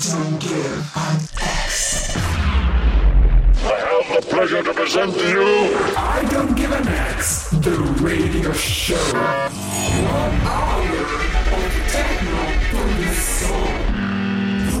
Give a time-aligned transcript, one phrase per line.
[0.00, 2.16] don't give an X.
[3.64, 3.68] I
[4.04, 7.50] have the pleasure to present to you I don't give an X.
[7.50, 8.94] The radio show.
[8.94, 11.02] One hour
[11.56, 13.72] of techno for the soul.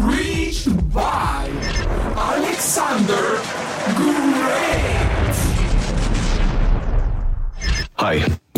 [0.08, 1.50] Reached by
[2.14, 3.40] Alexander
[3.96, 5.07] Gray.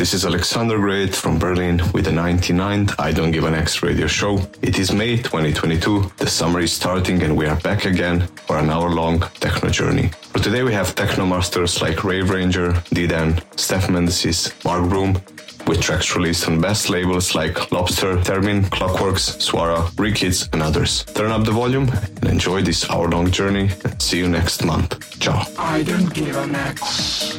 [0.01, 4.07] This is Alexander Gray from Berlin with the 99th I Don't Give an X radio
[4.07, 4.39] show.
[4.63, 8.71] It is May 2022, the summer is starting and we are back again for an
[8.71, 10.09] hour long techno journey.
[10.33, 15.21] For today we have techno masters like Rave Ranger, Didan, Steph Mendesis, Mark Broom,
[15.67, 21.05] with tracks released on best labels like Lobster Theremin, Clockworks, Swara, Rikids, and others.
[21.05, 23.69] Turn up the volume and enjoy this hour long journey
[24.11, 25.21] see you next month.
[25.21, 25.47] Ciao.
[25.59, 27.39] I don't give an X.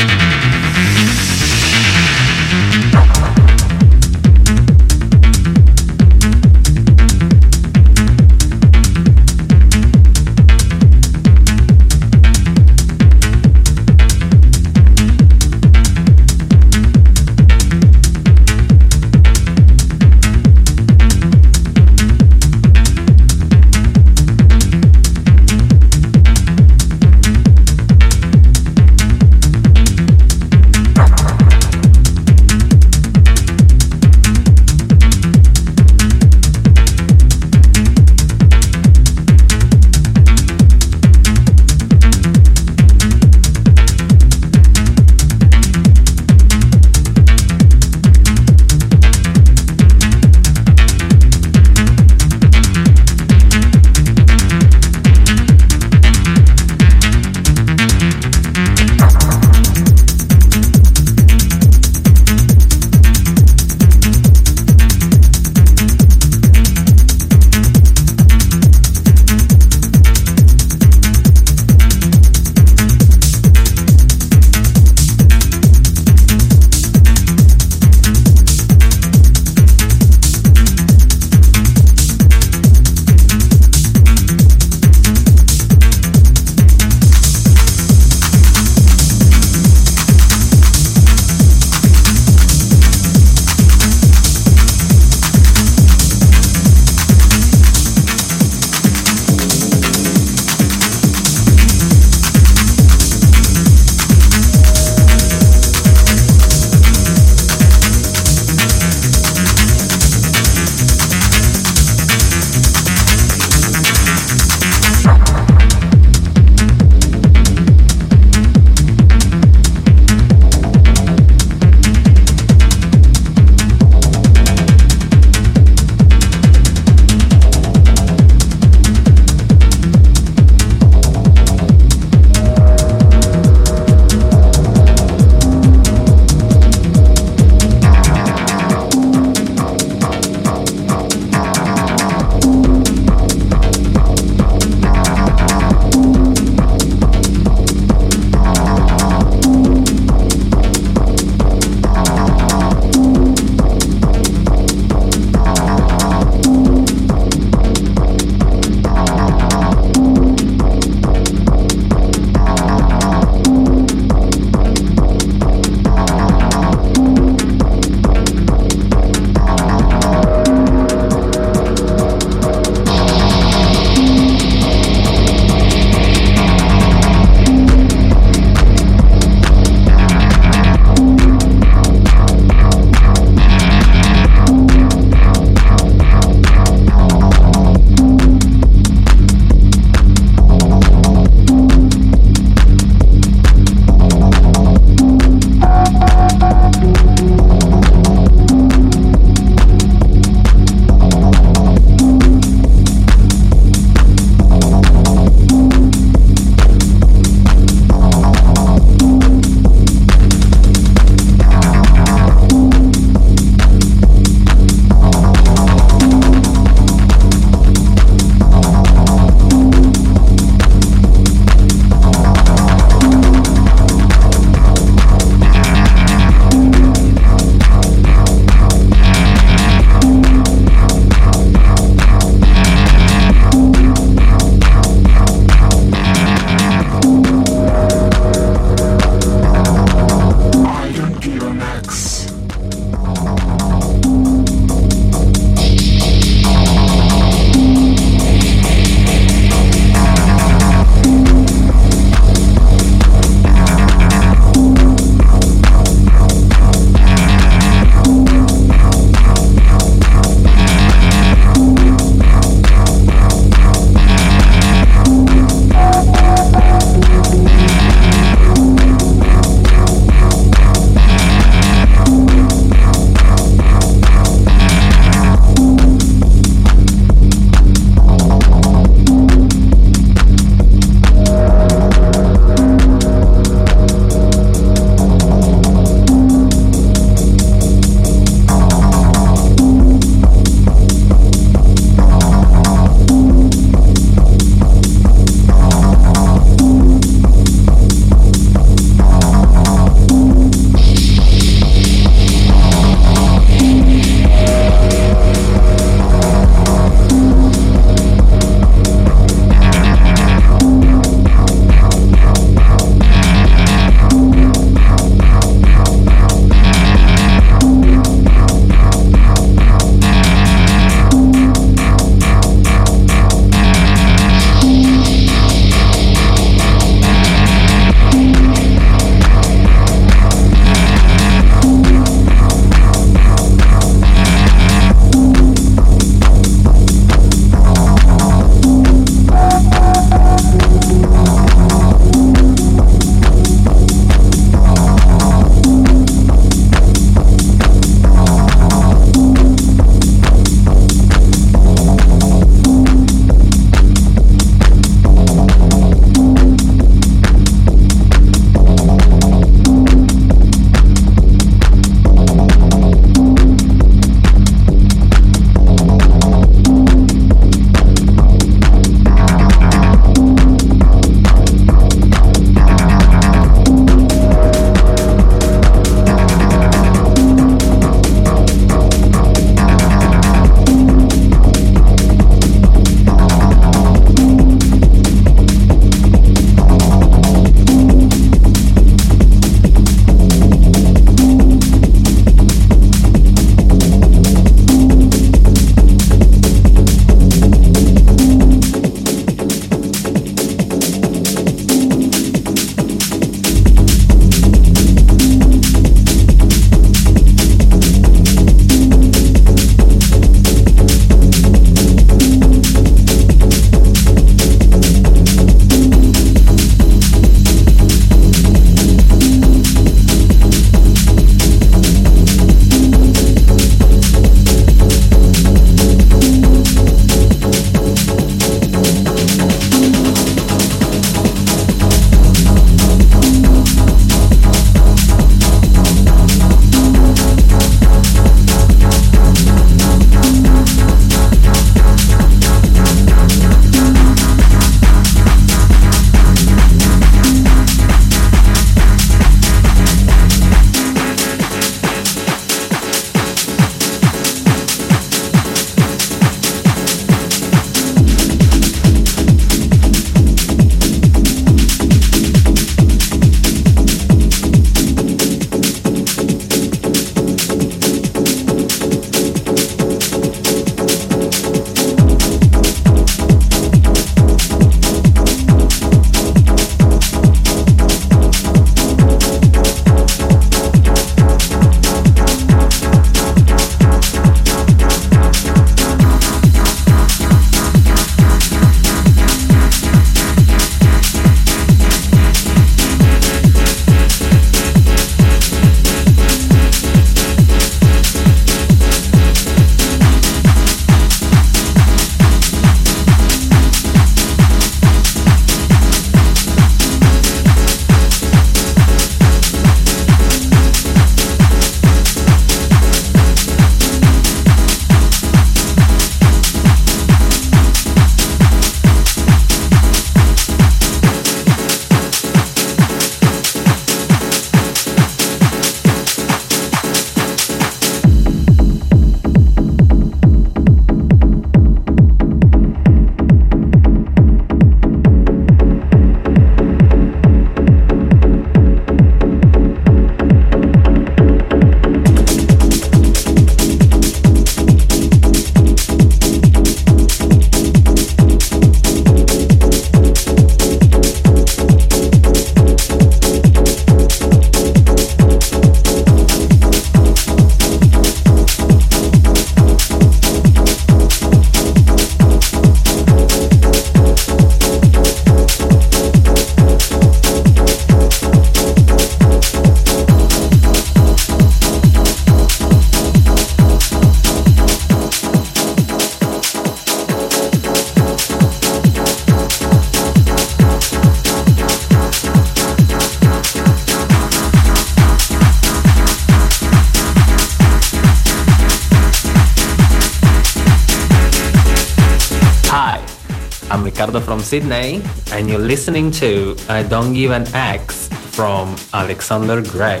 [594.38, 600.00] from Sydney, and you're listening to I Don't Give an X from Alexander Gray.